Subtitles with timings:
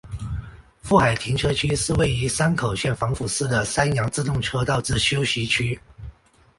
[0.81, 5.79] 富海停车区是位于山口县防府市的山阳自动车道之休息区。